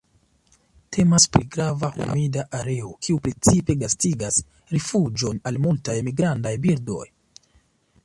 Temas 0.95 1.27
pri 1.37 1.45
grava 1.55 1.89
humida 1.99 2.47
areo, 2.61 2.89
kiu 3.05 3.21
precipe 3.27 3.77
gastigas 3.85 4.43
rifuĝon 4.75 5.45
al 5.51 5.65
multaj 5.67 6.01
migrantaj 6.13 6.59
birdoj. 6.67 7.09